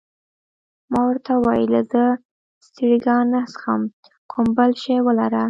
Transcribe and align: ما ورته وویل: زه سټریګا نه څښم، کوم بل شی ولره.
ما 0.91 1.01
ورته 1.09 1.31
وویل: 1.37 1.73
زه 1.91 2.03
سټریګا 2.65 3.17
نه 3.31 3.41
څښم، 3.51 3.81
کوم 4.31 4.47
بل 4.57 4.71
شی 4.81 4.97
ولره. 5.05 5.39